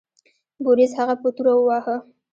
بوریس 0.63 0.91
هغه 0.99 1.15
په 1.21 1.29
توره 1.35 1.53
وواهه. 1.57 1.95